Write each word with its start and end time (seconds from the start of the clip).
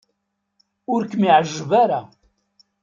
Ur 0.93 1.01
kem-iɛejjeb 1.11 1.71
ara. 1.83 2.01